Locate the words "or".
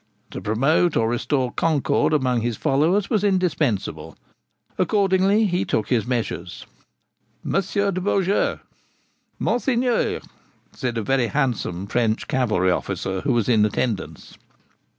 0.97-1.07